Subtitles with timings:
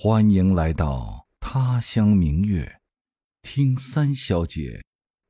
[0.00, 2.80] 欢迎来到他乡明月，
[3.42, 4.80] 听三小姐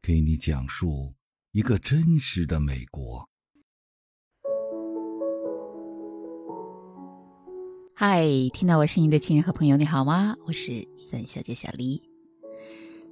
[0.02, 1.14] 给你讲述
[1.52, 3.26] 一个真实的美国。
[7.94, 10.36] 嗨，听到我声音的亲人和朋友，你好吗？
[10.46, 12.02] 我是三小姐小黎。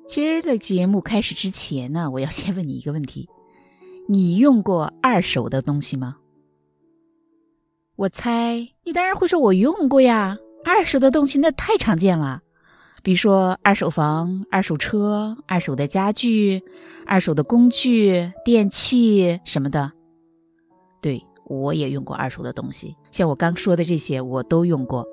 [0.06, 3.30] 今儿的节目开始之前呢，我要先问你一个问题：
[4.10, 6.18] 你用过二手的东西吗？
[7.96, 10.36] 我猜你当然会说，我用过呀。
[10.66, 12.42] 二手的东西那太常见了，
[13.04, 16.60] 比如说二手房、二手车、二手的家具、
[17.06, 19.92] 二手的工具、电器什么的。
[21.00, 25.06] 对我也用过二手的东西，像我刚说的这些我都用过。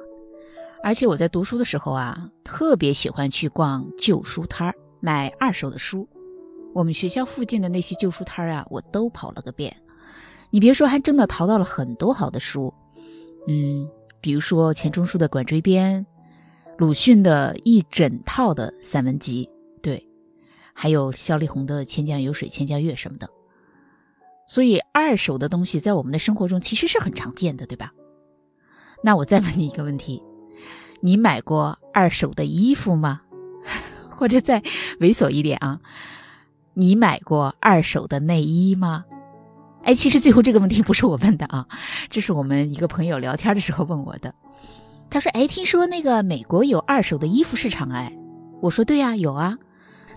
[0.81, 6.09] 而且我在读书的时候啊，特别喜欢去逛旧书摊儿买二手的书。
[6.73, 9.77] 我们学校附近的那些旧书摊儿啊，我都跑了个遍。
[10.49, 12.73] 你别说，还真的淘到了很多好的书。
[13.47, 13.87] 嗯。
[14.23, 16.05] 比如说钱钟书的《管锥编》，
[16.77, 19.49] 鲁迅的一整套的散文集，
[19.81, 20.07] 对，
[20.73, 23.29] 还有萧丽红的《千江有水千江月》什么的。
[24.47, 27.91] 所以二手的东西在我们的生活中其实是很常见的，对吧？
[29.03, 30.23] 那我再问你一个问题：
[31.01, 33.23] 你买过二手的衣服吗？
[34.09, 34.61] 或者再
[35.01, 35.81] 猥琐一点啊，
[36.75, 39.03] 你买过二手的内衣吗？
[39.83, 41.67] 哎，其实最后这个问题不是我问的啊，
[42.09, 44.33] 这是我们一个朋友聊天的时候问我的。
[45.09, 48.11] 他说：“哎，听说那个美国有二手的衣服市场。”哎，
[48.61, 49.57] 我说：“对呀，有啊。”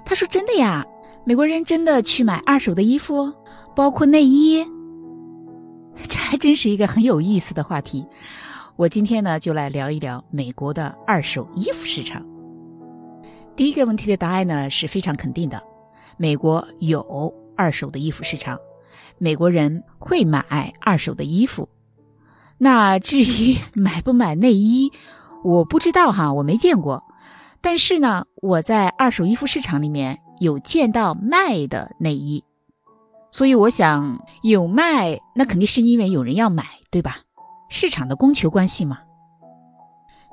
[0.07, 0.87] 他说：“真的呀，
[1.25, 3.33] 美国人真的去买二手的衣服，
[3.75, 4.65] 包括内衣。
[6.09, 8.07] ”这还真是一个很有意思的话题。
[8.77, 12.25] 我今天呢，就来聊一聊美国的二手衣服市场。
[13.57, 15.61] 第一个问题的答案呢是非常肯定的，
[16.17, 18.57] 美国有二手的衣服市场。
[19.19, 21.69] 美国人会买二手的衣服，
[22.59, 24.93] 那至于买不买内衣，
[25.43, 27.05] 我不知道哈，我没见过。
[27.61, 32.45] 但是呢，我在二手衣服市场里面有见到卖的内衣，
[33.33, 37.21] 所以我想有卖，那肯定是因为有人要买，对吧？
[37.69, 39.01] 市场的供求关系嘛。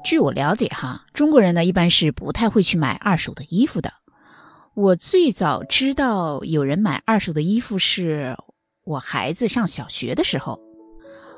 [0.03, 3.93] 据我了解哈，中国人呢一般是不太会去买二手的衣服的。
[4.73, 8.35] 我最早知道有人买二手的衣服是。
[8.85, 10.59] 我孩子上小学的时候，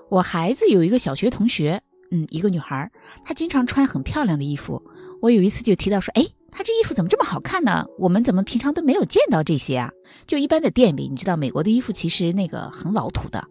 [0.10, 2.92] 我孩子有一个小学同学，嗯，一个女孩，
[3.24, 4.82] 她经常穿很漂亮的衣服。
[5.22, 7.86] 我有一次就提到说，哎，她这衣服怎么这么好看呢？
[8.00, 9.92] 我们怎么平常都没有见到这些啊？
[10.26, 13.48] 就一般的店里，你知道美国的衣服其实那个很老土的。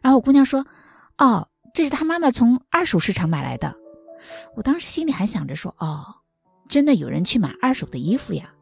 [0.00, 0.66] 然后我姑娘说，
[1.18, 3.74] 哦，这是她妈妈从二手市场买来的。
[4.56, 6.04] 我当时心里还想着说，哦，
[6.68, 8.52] 真的有人去买二手的衣服呀。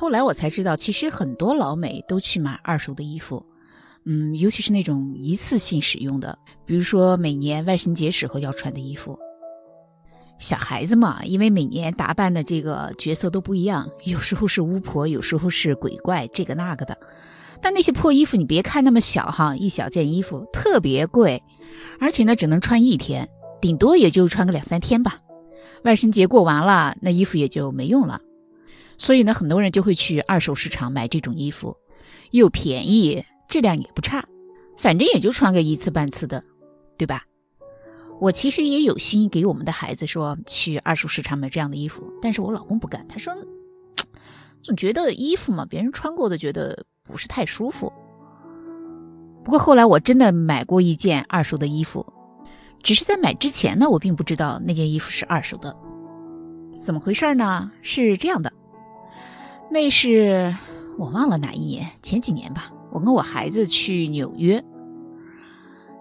[0.00, 3.44] 后来我才知道，其实很多老美都去买二手的衣服，
[4.04, 9.18] 嗯，尤其是那种一次性使用的，比如说每年万圣节时候要穿的衣服。
[10.38, 16.96] 小孩子嘛，因为每年打扮的这个角色都不一样，有时候是巫婆，有时候是鬼怪，这个那个的。
[17.60, 21.42] 但那些破衣服，你别看那么小哈，一小件衣服特别贵，
[21.98, 23.28] 而且呢只能穿一天，
[23.60, 25.18] 顶多也就穿个两三天吧。
[25.82, 28.20] 万圣节过完了，那衣服也就没用了。
[28.98, 31.76] 所以呢，很多人就会去二手市场买这种衣服，
[32.32, 34.26] 又便宜，质量也不差，
[34.76, 36.44] 反正也就穿个一次半次的，
[36.98, 37.22] 对吧？
[38.20, 43.32] 我其实也有心给我们的孩子说去二手市场买这样的衣服，但是我老公不干，他说
[44.60, 47.92] 总觉得衣服嘛，别人穿过的觉得不是太舒服。
[49.44, 52.04] 不过后来我真的买过一件二手的衣服，
[52.82, 55.74] 只是在买之前呢，我并不知道那件衣服是二手的，
[56.74, 57.70] 怎么回事呢？
[57.80, 58.52] 是这样的。
[59.70, 60.56] 那是
[60.96, 62.72] 我忘了哪一年，前几年吧。
[62.90, 64.64] 我跟我孩子去纽约，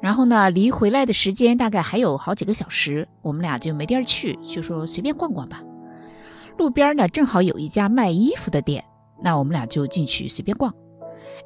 [0.01, 5.61] 然后呢，离回来的时间大概还有好几个小时，我们俩就没地儿去，就说随便逛逛吧。
[6.57, 8.85] 路边呢正好有一家卖衣服的店，
[9.21, 10.73] 那我们俩就进去随便逛。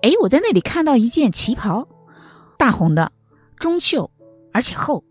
[0.04, 1.88] 哎，我在那里看到一件旗袍，
[2.56, 3.12] 大红的，
[3.57, 4.12] 中袖，
[4.54, 5.04] 而且厚。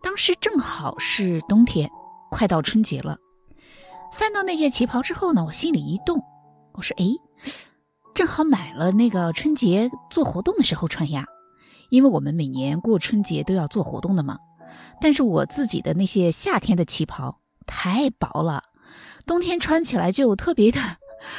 [0.00, 1.90] 当时正好是冬天，
[2.30, 3.18] 快到春节了。
[4.12, 6.22] 翻到那件旗袍之后呢，我心里一动，
[6.72, 7.04] 我说：“哎，
[8.14, 11.26] 正好买了那个春节做活动的时候穿呀，
[11.90, 14.38] 因为我们每年过春节都要做活动的嘛。
[15.00, 18.62] 但是我自己的那些夏天的旗袍太薄了，
[19.26, 20.80] 冬天穿起来就特别的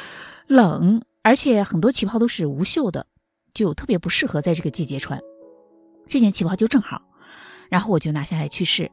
[0.46, 3.06] 冷，而且很多旗袍都是无袖的，
[3.52, 5.20] 就特别不适合在这个季节穿。
[6.06, 7.02] 这件旗袍就正好，
[7.68, 8.90] 然后我就拿下来去试，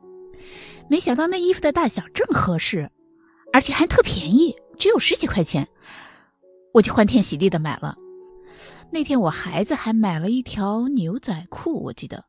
[0.89, 2.89] 没想到那衣服的大小正合适。”
[3.55, 5.65] 而且还特便宜，只有十几块钱，
[6.73, 7.95] 我就欢天喜地的买了。
[8.91, 12.25] 那天我孩子还买了一条牛仔裤，我记得。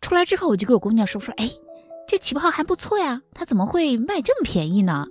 [0.00, 1.48] 出来之后，我就跟我姑娘说：“说哎，
[2.08, 5.06] 这旗袍还不错呀，它怎么会卖这么便宜呢？”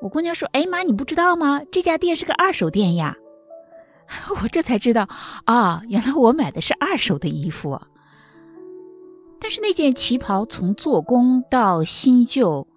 [0.00, 1.60] 我姑娘说：“哎妈，你不知道吗？
[1.72, 3.16] 这家店是个二手店呀。”
[4.40, 5.08] 我这才知道
[5.46, 7.80] 啊，原来我买的是二手的衣服。
[9.40, 12.68] 但是那件旗袍从做工到新旧，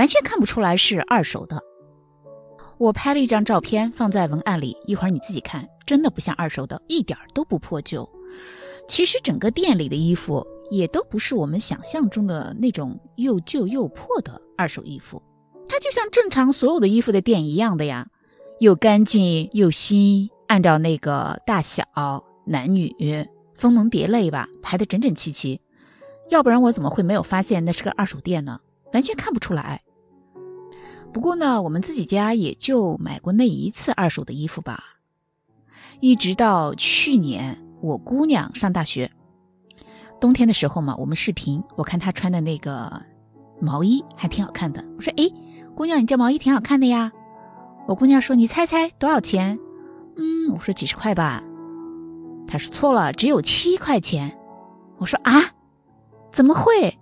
[0.00, 1.62] 完全看不出来是二手的。
[2.78, 8.08] 我拍了一张照片放在文案里，一会儿你自己看，真的不像二手的，一点都不破旧。
[8.88, 15.22] 其实整个店里的衣服也都不是我们想象中的那种又旧又破的二手衣服。
[15.68, 18.06] 它就像正常所有的衣服的店一样的呀，
[18.58, 21.84] 又干净又新，按照那个大小、
[22.46, 22.90] 男女、
[23.54, 25.60] 分门别类吧，排得整整齐齐。
[26.30, 28.60] 要不然我怎么会没有发现那是个二手店呢？
[28.94, 29.82] 完全看不出来。
[31.12, 34.82] 不过呢，我们自己家也就买过那一次二手的衣服吧。
[36.00, 39.10] 一直到去年我姑娘上大学，
[40.20, 43.02] 冬天的时候嘛，我们视频，我看她穿的那个
[43.60, 45.28] 毛衣还挺好看的，我说：“哎。”
[45.76, 47.10] 姑娘，你这毛衣挺好看的呀。
[47.86, 49.58] 我姑娘说：“你猜猜多少钱？”
[50.16, 51.42] 嗯，我说几十块吧。
[52.46, 54.36] 她说错了，只有七块钱。
[54.98, 55.54] 我说啊，
[56.30, 56.98] 怎么会？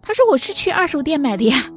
[0.00, 1.70] 她说我是去二手店买的呀。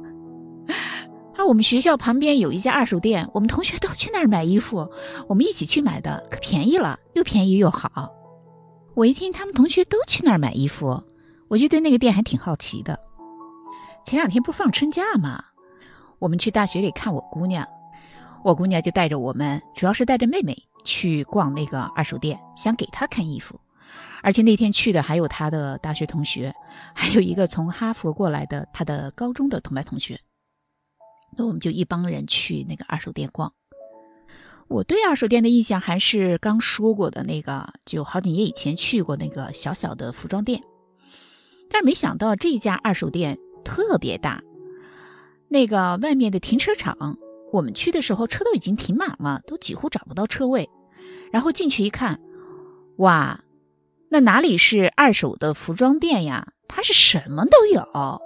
[1.48, 4.86] 我们学校旁边有一家二手店，我们同学都去那儿买衣服，
[5.26, 8.12] 我们一起去买的，可便宜了，又便宜又好。
[8.94, 11.02] 我一听他们同学都去那儿买衣服，
[11.48, 13.00] 我就对那个店还挺好奇的。
[14.04, 15.42] 前两天不是放春假吗？
[16.18, 17.66] 我们去大学里看我姑娘，
[18.44, 20.54] 我姑娘就带着我们，主要是带着妹妹
[20.84, 23.58] 去逛那个二手店，想给她看衣服。
[24.22, 26.54] 而且那天去的还有她的大学同学，
[26.94, 30.20] 还有一个从哈佛过来的她的高中的同班同学。
[31.38, 33.54] 那我们就一帮人去那个二手店逛。
[34.66, 40.62] 我对二手店的印象还是刚说过的那个，就好几年以前去过那个小小的服装店，
[41.70, 44.42] 但是没想到这家二手店特别大。
[45.48, 47.16] 那个外面的停车场，
[47.50, 50.68] 我们去的时候车都已经停满了，都几乎找不到车位。
[51.32, 52.20] 然后进去一看，
[52.96, 53.40] 哇，
[54.10, 56.52] 那哪里是二手的服装店呀？
[56.68, 58.20] 它是什么都有。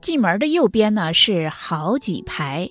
[0.00, 2.68] 进门的右边呢是好几排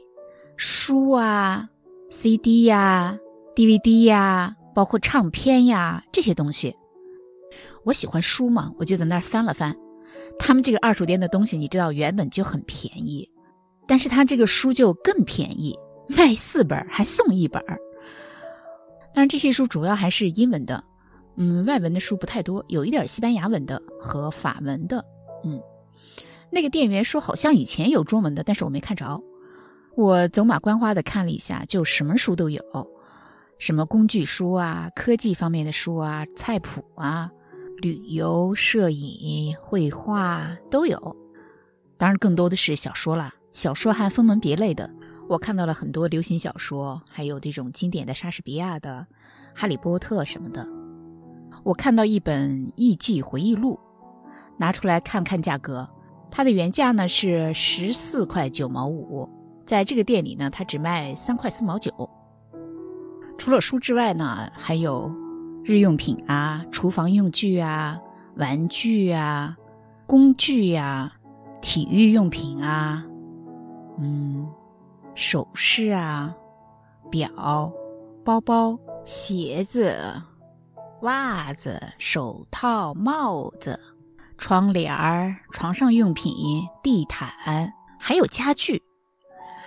[0.56, 1.69] 书啊、
[2.09, 3.18] CD 呀、
[3.56, 6.75] DVD 呀，包括唱片呀这些东西。
[7.83, 9.75] 我喜欢书嘛，我就在那儿翻了翻。
[10.39, 13.30] 他们这个二手店的东西，你知道原本就很便宜。
[13.88, 15.77] 但是他这个书就更便宜，
[16.07, 17.63] 卖四本还送一本。
[19.13, 20.83] 当然这些书主要还是英文的，
[21.38, 25.03] 嗯，外文的书不太多，有一点西班牙文的和法文的。
[25.44, 25.62] 嗯，
[26.51, 29.21] 那个店员说好像以前有中文的，但是我没看着。
[29.95, 32.61] 我走马观花的看了一下，就什么书都有，
[33.57, 37.31] 什么工具书啊、科技方面的书啊、菜谱啊、
[37.81, 41.17] 旅游、摄影、绘画都有。
[41.97, 43.33] 当然更多的是小说啦。
[43.51, 44.88] 小说还分门别类的，
[45.27, 49.07] 我看到了很多流行小说，还有这种经典的莎士比亚的
[49.59, 50.67] 《哈利波特》什么的。
[51.63, 53.79] 我看到一本艺伎回忆录，
[54.57, 55.89] 拿出来看看价格，
[56.37, 59.27] 它的原价呢是十四块九毛五，
[59.65, 61.91] 在这个店里呢，它只卖三块四毛九。
[63.39, 65.11] 除了书之外呢，还有
[65.63, 67.99] 日用品啊、厨房用具啊、
[68.35, 69.57] 玩具啊、
[70.06, 71.11] 工具呀、
[71.59, 73.03] 体育用品啊。
[73.97, 74.47] 嗯，
[75.15, 76.35] 首饰啊，
[77.09, 77.73] 表、
[78.23, 79.91] 包包、鞋子、
[81.01, 83.79] 袜子、手套、帽子、
[84.37, 86.33] 窗帘儿、床上用品、
[86.83, 87.29] 地毯，
[87.99, 88.81] 还有家具。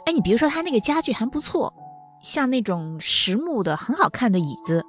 [0.06, 1.74] 哎，你比如说，他那个家具还不错，
[2.22, 4.84] 像那种实木的很好看的椅子，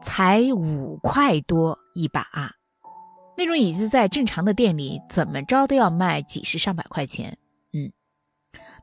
[0.00, 2.24] 才五块多一把。
[3.36, 7.38] 那种椅子在正常的店里怎么着都要卖几十上百块钱。
[7.72, 7.92] 嗯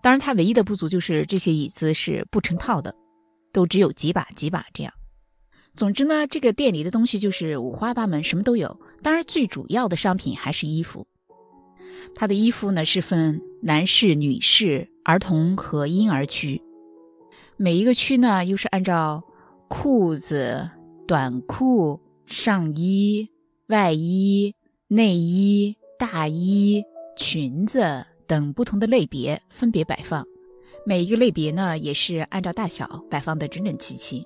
[0.01, 2.93] 当然，它唯一的不足就是这些椅子是不成套的，
[3.51, 4.93] 都只有几把几把这样。
[5.75, 8.79] 总之呢，这个店里的东西就是五花八门，什么都有。
[9.01, 11.05] 当然，最主要的商品还是衣服。
[12.13, 16.61] 它的衣服呢是分男士、女士、儿童和婴儿区，
[17.57, 19.23] 每一个区呢又是按照
[19.67, 20.69] 裤子、
[21.05, 23.29] 短裤、上衣、
[23.67, 24.55] 外衣、
[24.87, 26.83] 内衣、大衣、
[27.17, 28.05] 裙子。
[28.27, 30.25] 等不同的类别分别摆放，
[30.83, 34.25] 每一个类别呢也是按照大小摆放的整整齐齐。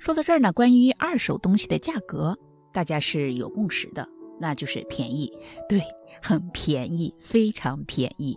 [0.00, 2.34] 说到这儿呢，关于二手东西的价格，
[2.72, 4.08] 大家是有共识的，
[4.40, 5.30] 那就是便宜，
[5.68, 5.78] 对，
[6.22, 8.34] 很便宜，非常便宜。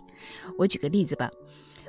[0.58, 1.30] 我举个例子吧，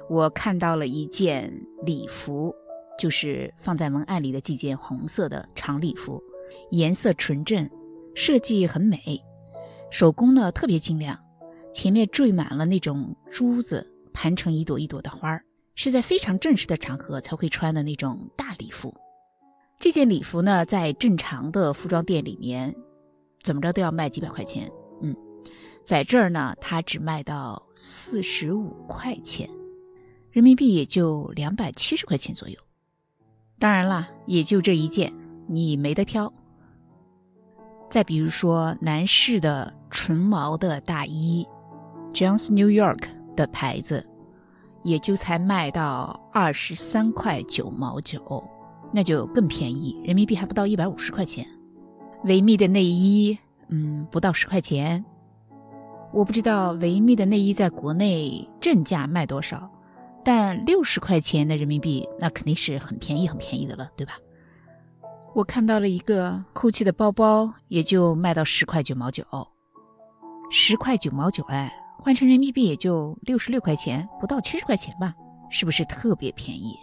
[0.09, 1.53] 我看到了一件
[1.83, 2.55] 礼服，
[2.97, 6.23] 就是放在文案里的这件红色的长礼服，
[6.71, 7.69] 颜色纯正，
[8.15, 8.97] 设计很美，
[9.91, 11.19] 手工呢特别精良。
[11.73, 15.43] 前面缀满了那种珠子，盘成一朵一朵的花儿，
[15.75, 18.95] 是在非常正式的场合才会穿的那种大礼服。
[19.79, 22.75] 这件礼服呢，在正常的服装店里面，
[23.43, 24.71] 怎么着都要卖几百块钱。
[25.01, 25.15] 嗯，
[25.83, 29.49] 在这儿呢，它只卖到四十五块钱，
[30.31, 32.57] 人民币也就两百七十块钱左右。
[33.59, 35.13] 当然啦，也就这一件，
[35.47, 36.31] 你没得挑。
[37.89, 41.45] 再比如说，男士的纯毛的大衣
[42.13, 44.05] ，Johns New York 的牌子，
[44.83, 48.43] 也就才卖到二十三块九毛九，
[48.95, 51.45] 那就更便宜，人民币还不到一百五十块钱。
[52.23, 53.37] 维密的内衣，
[53.67, 55.03] 嗯，不到十块钱。
[56.13, 59.69] 我不知道维密的内衣在国内正价卖多少。
[60.23, 64.13] 但六十块钱的人民币，那肯定是很便宜、很便宜的了，对吧？
[65.35, 69.25] 我看到了一个 GUCCI 的包包，也就卖到十块九毛九，
[70.49, 75.13] 十块九毛九，哎，换成人民币也就六十六块钱，不到七十块钱吧？
[75.51, 76.75] 是不是特别便宜？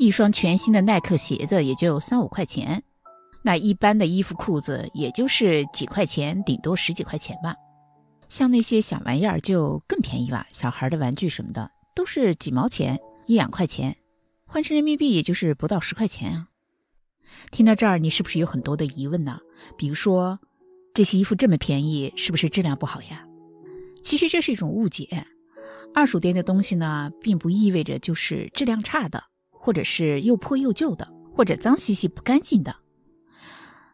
[0.00, 2.82] 一双全新的耐克鞋子也就三五块钱，
[3.42, 7.54] 那一般的衣服、裤子也就是几块钱，顶多十几块钱吧。
[8.26, 11.70] 像那些小玩意儿就更便宜了，小孩的玩具什么的。
[11.94, 13.94] 都是几毛钱，一两块钱，
[14.46, 16.48] 换成人民币也就是不到十块钱啊。
[17.50, 19.38] 听到这儿，你是不是有很多的疑问呢？
[19.76, 20.40] 比如说，
[20.94, 23.26] 这些衣服这么便宜，是不是质量不好呀？
[24.02, 25.26] 其实这是一种误解。
[25.94, 29.24] 二手店的东西呢，并不意味着就是质量差的，
[29.60, 32.74] 或者是又破又旧的，或者脏兮兮不干净的。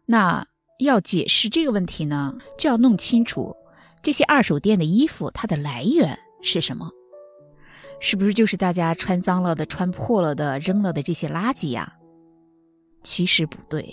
[0.06, 0.46] 那
[0.78, 3.54] 要解释这个问题呢，就要弄清楚
[4.00, 6.88] 这些二手店的衣服它的来源是什么。
[7.98, 11.94] 是不是就是大家穿脏了的、穿破了的、扔了的这些垃圾呀？
[13.02, 13.92] 其实不对。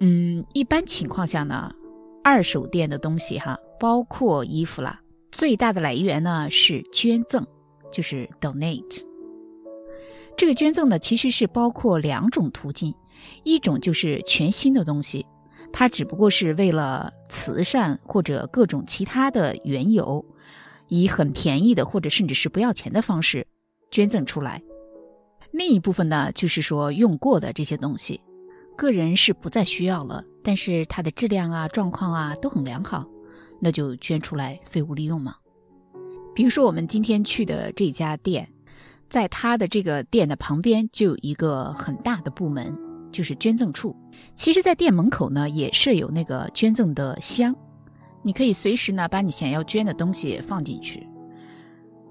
[0.00, 1.72] 嗯，一般情况下呢，
[2.22, 5.00] 二手店的东西哈，包括衣服啦，
[5.30, 7.46] 最大的来源呢是捐赠，
[7.90, 9.13] 就是 donate。
[10.36, 12.94] 这个捐赠呢，其实是包括两种途径，
[13.44, 15.26] 一种就是全新的东西，
[15.72, 20.24] 它只不过是为了慈善或者各种其他的缘由。
[20.88, 23.46] 以很便宜的或者甚至是不要钱的方式
[23.90, 24.62] 捐赠出来，
[25.50, 28.20] 另一部分呢，就是说用过的这些东西，
[28.76, 33.06] 个人是不再需要了，但是它的质量啊、状况啊都很良好，
[33.60, 35.36] 那就捐出来废物利用嘛。
[36.34, 38.46] 比如说我们今天去的这家店，
[39.14, 42.76] 在他的这个店的旁边就有一个很大的部门，
[43.12, 43.94] 就是捐赠处。
[44.34, 47.54] 其实，在店门口呢，也设有那个捐赠的箱。
[48.24, 51.08] 你可以随时呢把你想要捐的东西放进去，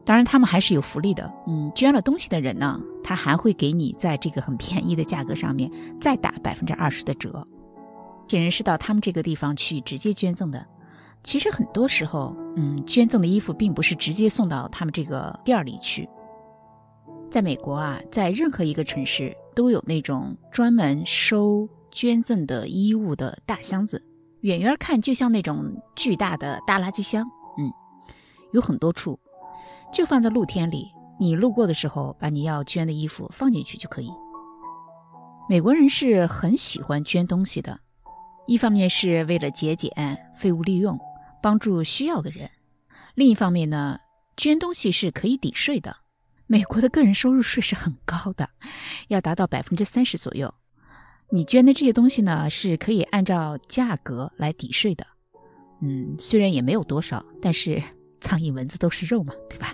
[0.05, 1.29] 当然他们还是有福利的。
[1.45, 5.69] 嗯，捐了东西的人呢，他还会给你在这个很便宜的价格上面
[5.99, 7.45] 再打百分之二十的折。
[8.29, 10.65] 有人是到他们这个地方去直接捐赠的。
[11.21, 16.07] 其实很多时候，嗯，捐赠的衣服并不是直接送到他们这个店里去。
[17.33, 24.05] 在美国啊，在任何一个城市都有那种专门收捐赠的衣物的大箱子。
[24.41, 27.25] 远远看就像那种巨大的大垃圾箱，
[27.57, 27.73] 嗯，
[28.51, 29.19] 有很多处，
[29.91, 30.91] 就放在露天里。
[31.19, 34.11] 你路过的时候，把你要捐的衣服放进去就可以。
[35.49, 37.79] 美国人是很喜欢捐东西的，
[38.45, 39.91] 一方面是为了节俭、
[40.35, 40.99] 废物利用，
[41.41, 42.47] 帮助需要的人；
[43.15, 43.97] 另一方面呢，
[44.37, 46.02] 捐东西是可以抵税的。
[46.47, 48.49] 美国的个人收入税是很高的，
[49.09, 50.53] 要达到百分之三十左右。
[51.29, 55.05] 你捐的这些东西呢，是可以按照价格来抵税的。
[55.81, 57.81] 嗯，虽然也没有多少，但是
[58.21, 59.73] 苍蝇蚊子都是肉嘛，对吧？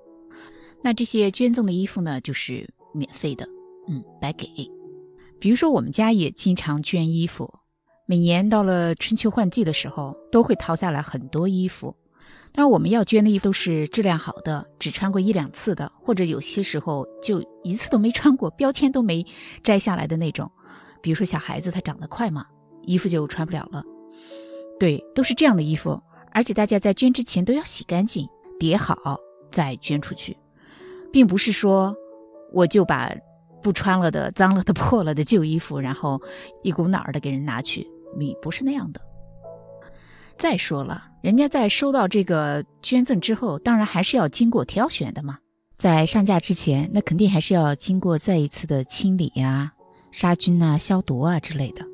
[0.82, 3.46] 那这些捐赠的衣服呢，就是免费的，
[3.88, 4.48] 嗯，白给。
[5.38, 7.52] 比如说我们家也经常捐衣服，
[8.06, 11.94] 每年到了春秋换季的时候，都会淘下来很多衣服。
[12.52, 19.24] 当然，我们要捐的衣服都是质量好的，只穿过一两次的，或者有些时候就一次都没穿过，标签都没
[19.62, 20.50] 摘下来的那种。
[21.00, 22.46] 比如说小孩子他长得快嘛，
[22.82, 23.84] 衣服就穿不了了。
[24.80, 26.00] 对，都是这样的衣服，
[26.32, 28.28] 而且大家在捐之前都要洗干净、
[28.58, 29.18] 叠好
[29.50, 30.36] 再捐出去，
[31.12, 31.94] 并不是说
[32.52, 33.14] 我就把
[33.62, 36.20] 不穿了的、脏了的、破了的旧衣服，然后
[36.62, 37.86] 一股脑儿的给人拿去，
[38.16, 39.00] 你不是那样的。
[40.38, 45.38] 再说了，人家在收到这个捐赠之后，当然还是要经过挑选的嘛，
[45.76, 49.72] 在上架之前，那肯定还是要经过再一次的清理呀。
[50.10, 51.84] 杀菌啊、消毒啊之类的，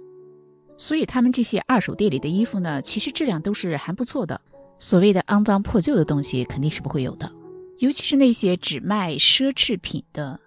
[0.78, 4.40] 所以他们这些二手店里的衣服呢，其实质量都是还不错的。
[4.78, 7.30] 所谓的肮脏破旧的东西肯定是不会有的。
[7.78, 10.38] 尤其是那些只卖奢侈品的、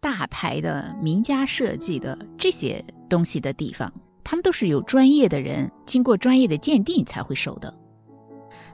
[0.00, 3.92] 大牌的、名家设计的这些东西的地方，
[4.30, 7.74] 他们都是有专业的人经过专业的鉴定才会收的。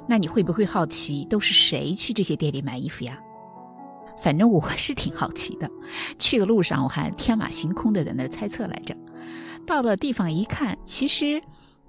[0.06, 3.18] 那你会不会好奇，都是谁去这些店里买衣服呀？
[4.18, 5.66] 反正我是挺好奇的。
[6.20, 8.94] 去的路上我还天马行空的在那猜测来着。
[9.66, 11.42] 到了地方一看，其实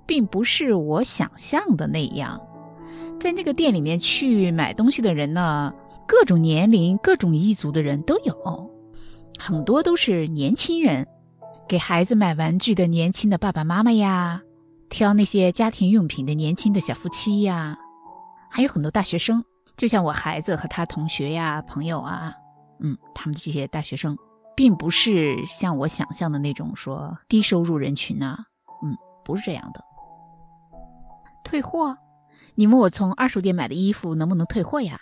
[0.05, 2.41] 并不是我想象的那样。
[3.19, 5.73] 在那个店里面去买东西的人呢，
[6.07, 8.71] 各种年龄、各种一族的人都有，
[9.37, 11.05] 很多都是年轻人，
[11.67, 14.41] 给孩子买玩具的年轻的爸爸妈妈呀，
[14.89, 17.77] 挑那些家庭用品的年轻的小夫妻呀。
[18.49, 19.43] 还有很多大学生，
[19.75, 22.33] 就像我孩子和他同学呀、朋友啊，
[22.79, 24.17] 嗯，他们这些大学生，
[24.55, 28.37] 并不是像我想象的那种说低收入人群呐，
[28.81, 28.95] 嗯，
[29.25, 29.83] 不是这样的。
[31.43, 31.97] 退货？
[32.55, 35.01] 你问我从二手店买的衣服能不能退货呀？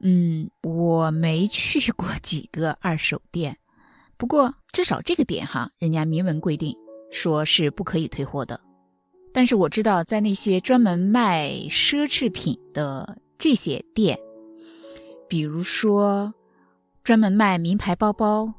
[0.00, 3.58] 嗯，我没去过几个二手店，
[4.18, 6.76] 不过至少这个点哈，人家明文规定
[7.10, 8.60] 说是不可以退货的。
[9.32, 14.18] 但是我知道，在那些专门卖奢侈品的这些店，
[15.28, 16.34] 比如说
[17.04, 18.52] 专门卖名牌包包、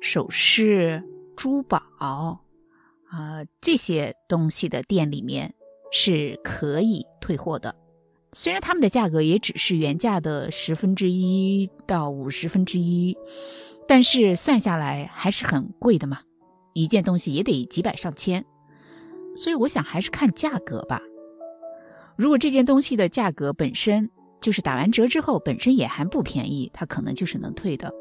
[0.00, 1.02] 首饰、
[1.36, 5.52] 珠宝啊这些东西的店里面
[5.90, 7.74] 是可以退货的。
[8.32, 13.16] 虽然他们的价格也只是原价的十分之一到五十分之一，
[13.86, 16.20] 但是算下来还是很贵的嘛，
[16.72, 18.44] 一件东西也得几百上千。
[19.36, 21.00] 所以我想还是看价格吧。
[22.16, 24.10] 如果这件东西的价格本身
[24.40, 27.92] 就是打完折之后本身也还不便宜，它可能就是能退的。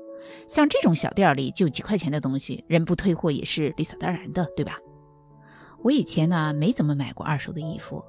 [0.48, 4.78] 像这种小店里就几块钱的东西，人不退货也是理所当然的，对吧？
[5.82, 8.04] 我以前呢没怎么买过二手的衣服，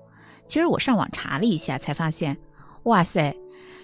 [0.47, 2.37] 其实我上网查了一下才发现，
[2.83, 3.35] 哇塞，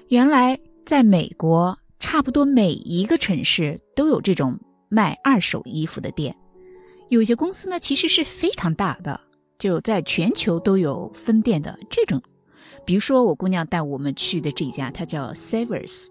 [0.08, 6.36] 原来在美国差不多每一个城市都有这种卖二手衣服的店，
[7.08, 9.20] 有些公司呢其实是非常大的。
[9.58, 12.20] 就在全球都有分店的这种，
[12.84, 16.08] 比如说我姑娘带我们去的这家，它叫 Savers，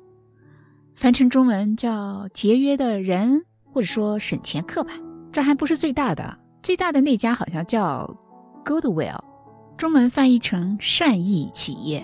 [0.95, 4.93] 翻成中文叫节约的人，或者说省钱客吧。
[5.31, 8.17] 这还不是最大的，最大的那家好像叫
[8.65, 9.19] Goodwill，
[9.77, 12.03] 中文翻译成善意企业。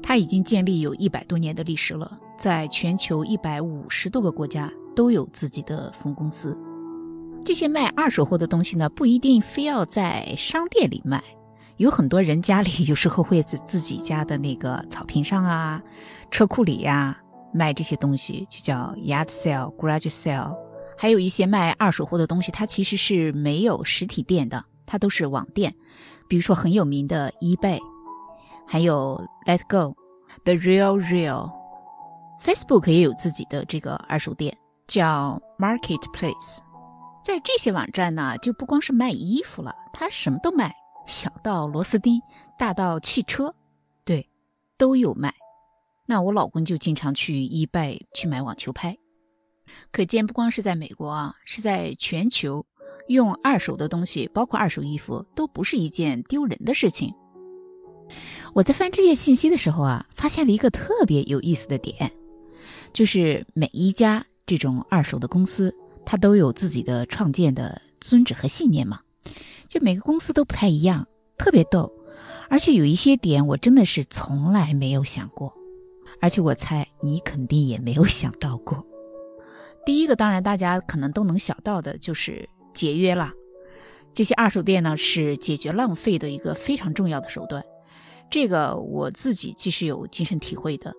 [0.00, 6.56] 它已经建立有一百多年的历史了，在全球一百五十多个国家都有自己的分公司。
[7.44, 11.22] 这些卖二手货的东西呢，不一定非要在商店里卖，
[11.76, 15.82] 有很多人家里有时候会在自己家的那个草坪上啊、
[16.30, 17.18] 车库里呀
[17.52, 20.54] 卖这些东西，就叫 yard sale、garage sale。
[20.96, 25.74] 还有一些卖二手货的东西，它其实是没有实体店的，它都是网店，
[26.28, 27.80] 比如说很有名的 eBay，
[28.66, 29.96] 还有 Let Go、
[30.44, 31.57] The Real Real。
[32.42, 36.58] Facebook 也有自己的这个二手店，叫 Marketplace。
[37.22, 40.74] 在这些网站呢，就不光是卖衣服了，它什么都卖，
[41.06, 42.20] 小到螺丝钉，
[42.56, 43.54] 大到汽车，
[44.04, 44.28] 对，
[44.78, 45.34] 都有卖。
[46.06, 48.96] 那我老公就经常去 eBay 去买网球拍，
[49.92, 52.64] 可见不光是在美国啊，是在全球，
[53.08, 57.12] 用二手的东西，包括二手衣服，都不是一件丢人的事情。
[58.54, 62.10] 我在翻这些信息的时候啊，发现了一个特别有意思的点，
[62.92, 65.74] 就是每一家这种二手的公司。
[66.10, 69.00] 它都有自己的创建的宗旨和信念嘛，
[69.68, 71.92] 就每个公司都不太一样，特别逗。
[72.48, 75.52] 而且有一些点我真的是从来没有想过，
[76.18, 78.86] 而且我猜你肯定也没有想到过。
[79.84, 83.34] 第一个，当然大家可能都能想到的就是节约啦。
[84.14, 87.62] 这些二手店呢是解决浪费的一个非常重要的手段，
[88.30, 90.94] 这个我自己其实有亲身体会的。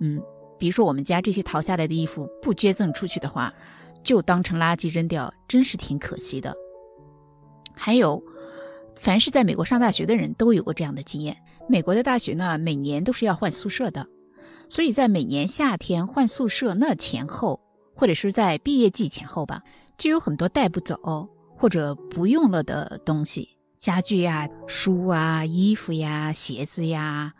[0.00, 0.20] 嗯，
[0.62, 3.52] 比如说我们家这些淘下来的衣服不捐赠出去的话。
[4.04, 6.52] 就当成垃圾扔掉，真是挺可惜的。
[7.72, 8.20] 还有，
[9.00, 11.36] 凡是在美国上大学的人都有过这样的经验。
[11.68, 14.04] 美国的大学呢，每年都是要换宿舍的，
[14.68, 17.60] 所以在每年夏天换宿舍那前后，
[17.94, 19.62] 或者是在毕业季前后吧，
[19.96, 27.34] 就有很多带不走或者不用了的东西，家具呀、书啊、衣服呀、鞋子呀、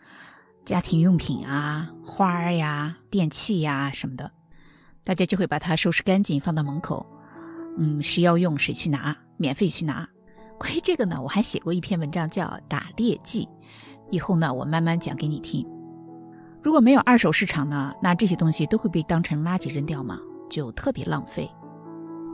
[0.64, 4.30] 家庭用品啊、花儿呀、电器呀什么的。
[5.04, 7.04] 大家就会把它收拾干净，放到门口。
[7.76, 10.08] 嗯，谁要用谁去拿，免费去拿。
[10.58, 13.44] 关于这个呢，我还写过一篇文章，叫《打猎记》。
[14.10, 15.66] 以后呢，我慢慢讲给你听。
[16.62, 21.50] 如果没有二手市场呢，那这些东西都会被当成垃圾扔掉嘛，就特别浪费。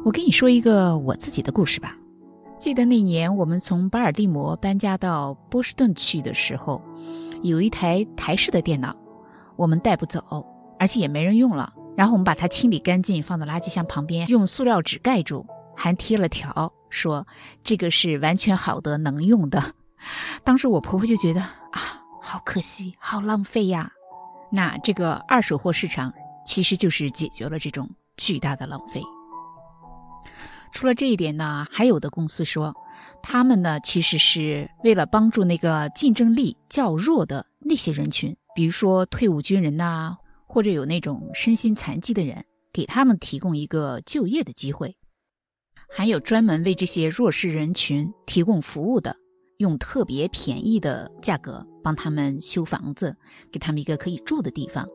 [0.04, 1.96] 我跟你说一个我自己的故事吧。
[2.58, 6.82] 记得那年我们从巴尔的摩搬家到波士顿去的时候，
[7.42, 8.94] 有一台台式的电脑，
[9.57, 10.46] 我们带不走，
[10.79, 11.72] 而且也没人用了。
[11.96, 15.44] 然后我们把它清理干净，放到垃圾箱旁边，用塑料纸盖住，
[15.77, 17.27] 还贴了条，说
[17.64, 19.74] 这个是完全好的，能用的。
[20.44, 23.90] 当时我婆婆就觉得啊，好可惜，好浪费呀。
[24.51, 26.12] 那这个二手货市场
[26.46, 29.03] 其实就是解决了这种巨大的浪费。
[30.70, 32.74] 除了这一点呢，还有的公司说，
[33.22, 44.96] 他们呢其实是为了帮助那个竞争力较弱的那些人群，比如说退伍军人呐，或者有那种身心残疾的人，给他们提供一个就业的机会。
[45.90, 49.16] 还有专门为这些弱势人群提供服务的，
[49.56, 53.16] 用特别便宜的价格帮他们修房子，
[53.50, 54.87] 给他们一个可以住的地方。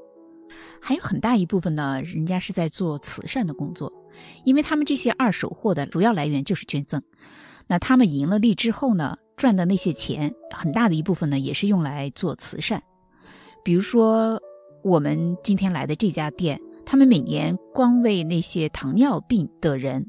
[0.80, 3.92] 还有很大一部分呢，人家是在做慈善的工作。
[4.46, 7.02] 因为他们这些二手货的主要来源就是捐赠，
[7.68, 12.82] 那他们赢了利之后呢，赚的那些钱很大的一部分呢，也是用来做慈善。
[13.64, 14.42] 比如说
[14.84, 20.06] 我们今天来的这家店，他们每年光为那些糖尿病的人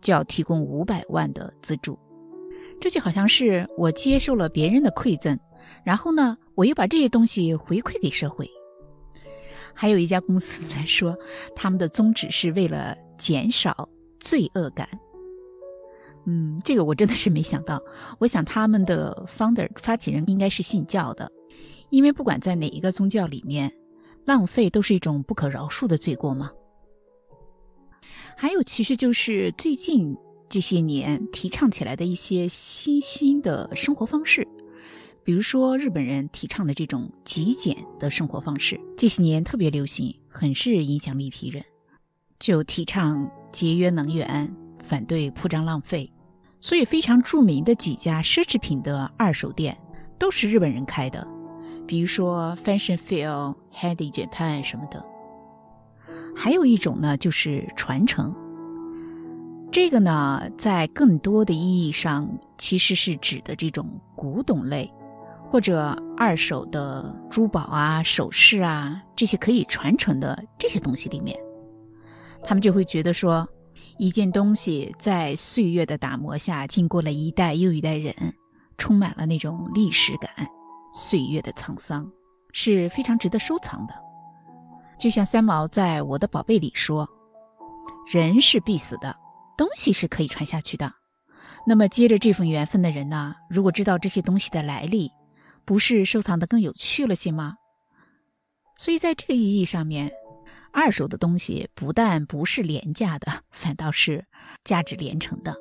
[0.00, 1.98] 就要提供五百万的资助，
[2.80, 5.38] 这就好像是我接受了别人的馈赠，
[5.84, 8.48] 然后呢，我又把这些东西回馈给社会。
[9.74, 11.16] 还有一家公司来说，
[11.56, 13.88] 他们的宗旨是为了减少
[14.20, 14.86] 罪恶感。
[16.26, 17.82] 嗯，这个我真的是没想到。
[18.18, 21.30] 我想他们的 founder 发起人应该是信教的，
[21.90, 23.72] 因为不管在哪一个宗教里面，
[24.24, 26.50] 浪费都是一种不可饶恕的罪过嘛。
[28.36, 30.16] 还有，其实就是最近
[30.48, 34.46] 这些年提倡起来的一些新兴的生活方式。
[35.24, 41.64] 比如说，日本人提倡的这种极简的生活方式，这些年特别流行，很是影响了一批人。
[42.40, 46.12] 就提倡节约能源，反对铺张浪费，
[46.60, 49.76] 所以非常著名的几家奢侈品的二手店
[50.18, 51.26] 都是日本人开的，
[51.86, 55.04] 比如说 Fashion Feel、Handy Japan 什么的。
[56.34, 58.34] 还有一种呢，就是传承。
[59.70, 64.92] 这个呢，在更多的意义上，其实是指的这种古董类。
[65.50, 71.38] 或者二手的珠宝啊、首饰啊这些可以传承的这些东西里面，
[72.42, 73.46] 他们就会觉得说，
[73.98, 78.14] 一件东西在岁月的打磨下，经过了一代又一代人，
[78.78, 80.30] 充满了那种历史感、
[80.92, 82.10] 岁月的沧桑，
[82.52, 83.94] 是非常值得收藏的。
[84.98, 87.08] 就像三毛在《我的宝贝》里说
[88.10, 89.14] ：“人是必死的，
[89.56, 90.92] 东西是可以传下去的。”
[91.66, 95.10] 那么接着这份缘分的人呢，如果知道这些东西的来历，
[95.64, 97.56] 不是收藏的更有趣了些吗？
[98.76, 100.10] 所以在这个意义上面，
[100.72, 104.24] 二手的东西不但不是廉价的， 反倒是
[104.64, 105.54] 价值连城的。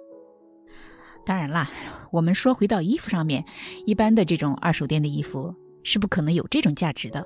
[1.25, 1.69] 当然啦，
[2.11, 3.45] 我们说回到衣服上面，
[3.85, 7.25] 一般的这种二手店的衣服是不可能有这种价值的。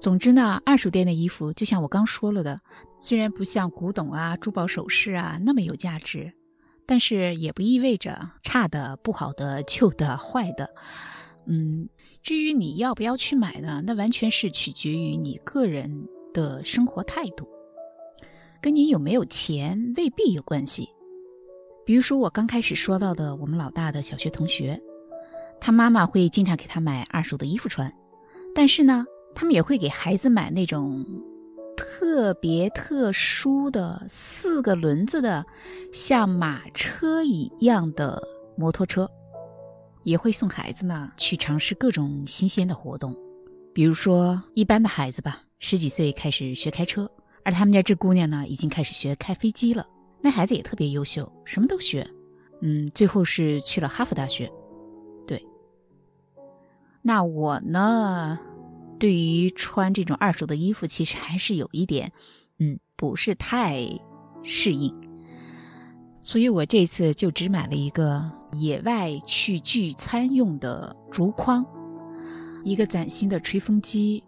[0.00, 2.60] 总之呢，二手店的衣服就像我刚说了的，
[3.00, 6.34] 虽然不像古董啊、珠宝首饰啊那么有价值，
[6.84, 10.68] 但是也不意味着差的、不好的、旧的、坏的。
[11.46, 11.88] 嗯，
[12.22, 13.82] 至于你要不要去买呢？
[13.86, 17.48] 那完全是取决于你个人的生活态度，
[18.60, 20.86] 跟你有没有钱未必有关系。
[21.86, 24.78] 比如说我刚开始说到的，我们老大的小学同学，
[25.58, 27.90] 他妈妈会经常给他买二手的衣服穿，
[28.54, 31.06] 但是呢，他们也会给孩子买那种
[31.76, 35.46] 特别特殊的四个轮子的，
[35.92, 38.22] 像马车一样的
[38.56, 39.08] 摩托车。
[40.04, 43.16] 也会送孩子呢去尝试各种新鲜的活动，
[43.72, 47.10] 比如说一般的孩子吧，十几岁开始学开车，
[47.42, 49.86] 而他们家这姑娘呢，已经开始学开飞机了。
[50.20, 52.06] 那孩子也特别优秀，什么都学，
[52.60, 54.52] 嗯，最后是去了哈佛大学。
[55.26, 55.42] 对，
[57.00, 58.38] 那我呢，
[58.98, 62.12] 对于穿这种二手的衣服，其实还是有一点，
[62.58, 63.88] 嗯，不是太
[64.42, 64.94] 适应，
[66.20, 68.30] 所以我这次就只买了一个。
[68.52, 71.64] 野外去聚餐用的竹筐，
[72.62, 74.22] 一个崭新的吹风机，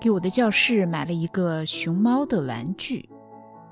[0.00, 3.08] 给我的教室买了一个熊猫的玩具，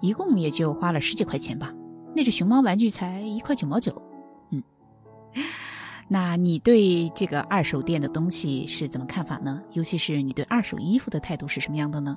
[0.00, 1.72] 一共也就花了十几块钱吧。
[2.14, 4.02] 那只熊猫玩具才一块九毛九。
[4.50, 4.62] 嗯，
[6.08, 9.62] 那你对这个二手店的东西是怎么看法呢？
[9.72, 12.16] 尤其是你对二手衣服的态度是什么样的呢？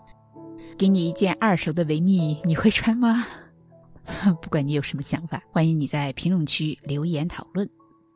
[0.78, 3.28] 给你一件二手的维密，你会穿吗？
[4.42, 7.70] 不管你有什么想法，欢迎你在评论区留言讨论。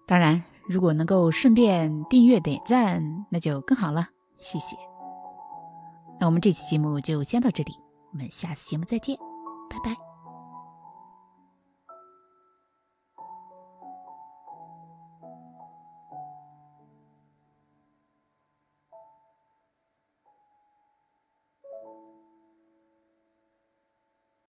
[0.08, 4.10] 当然，如果能够顺便订阅点赞，那就更好了。
[4.38, 4.76] 谢谢。
[6.24, 7.74] 那我们这期节目就先到这里，
[8.14, 9.18] 我们下次节目再见，
[9.70, 10.13] 拜拜。